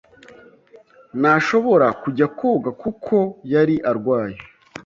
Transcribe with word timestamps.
ntashobora 1.19 1.87
kujya 2.01 2.27
koga 2.37 2.69
kuko 2.81 3.17
yari 3.53 3.75
arwaye. 3.89 4.37